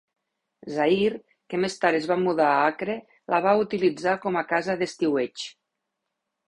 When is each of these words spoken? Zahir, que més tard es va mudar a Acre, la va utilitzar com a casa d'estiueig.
Zahir, 0.77 1.09
que 1.53 1.59
més 1.65 1.75
tard 1.83 1.99
es 1.99 2.09
va 2.13 2.17
mudar 2.23 2.47
a 2.55 2.65
Acre, 2.73 2.97
la 3.35 3.43
va 3.49 3.55
utilitzar 3.67 4.19
com 4.27 4.43
a 4.43 4.45
casa 4.55 4.79
d'estiueig. 4.83 5.51